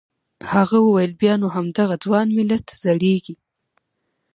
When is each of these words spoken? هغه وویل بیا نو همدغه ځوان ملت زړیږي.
هغه 0.53 0.77
وویل 0.81 1.11
بیا 1.21 1.33
نو 1.41 1.47
همدغه 1.55 1.95
ځوان 2.05 2.27
ملت 2.37 2.65
زړیږي. 2.83 3.35